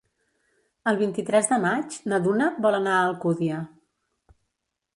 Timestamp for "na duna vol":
2.13-2.79